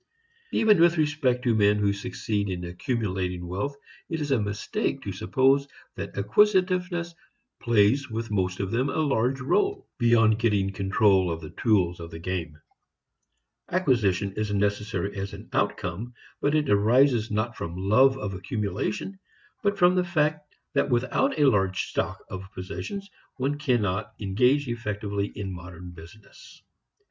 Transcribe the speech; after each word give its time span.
Even 0.51 0.81
with 0.81 0.97
respect 0.97 1.43
to 1.43 1.53
men 1.53 1.77
who 1.77 1.93
succeed 1.93 2.49
in 2.49 2.63
accumulating 2.65 3.45
wealth 3.45 3.75
it 4.09 4.19
is 4.19 4.31
a 4.31 4.41
mistake 4.41 5.03
to 5.03 5.11
suppose 5.11 5.67
that 5.95 6.17
acquisitiveness 6.17 7.13
plays 7.59 8.09
with 8.09 8.31
most 8.31 8.59
of 8.59 8.71
them 8.71 8.89
a 8.89 8.95
large 8.97 9.37
rôle, 9.37 9.85
beyond 9.99 10.39
getting 10.39 10.73
control 10.73 11.29
of 11.29 11.39
the 11.39 11.51
tools 11.51 11.99
of 11.99 12.09
the 12.09 12.17
game. 12.17 12.57
Acquisition 13.69 14.33
is 14.33 14.51
necessary 14.51 15.15
as 15.15 15.33
an 15.33 15.47
outcome, 15.53 16.15
but 16.41 16.55
it 16.55 16.67
arises 16.67 17.29
not 17.29 17.55
from 17.55 17.75
love 17.77 18.17
of 18.17 18.33
accumulation 18.33 19.19
but 19.61 19.77
from 19.77 19.93
the 19.93 20.03
fact 20.03 20.55
that 20.73 20.89
without 20.89 21.37
a 21.37 21.45
large 21.47 21.83
stock 21.89 22.25
of 22.27 22.51
possessions 22.55 23.07
one 23.37 23.55
cannot 23.59 24.15
engage 24.19 24.67
effectively 24.67 25.27
in 25.35 25.53
modern 25.53 25.91
business. 25.91 26.63